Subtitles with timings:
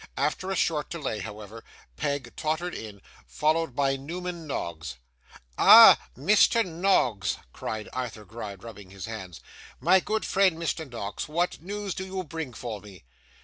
[0.17, 1.63] After a short delay, however,
[1.95, 4.95] Peg tottered in, followed by Newman Noggs.
[5.59, 5.99] 'Ah!
[6.17, 6.65] Mr.
[6.65, 9.41] Noggs!' cried Arthur Gride, rubbing his hands.
[9.79, 10.89] 'My good friend, Mr.
[10.89, 13.03] Noggs, what news do you bring for me?